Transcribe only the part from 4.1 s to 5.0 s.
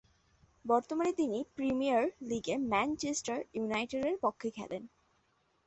পক্ষে খেলেন।